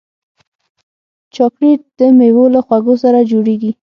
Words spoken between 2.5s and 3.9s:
له خوږو سره جوړېږي.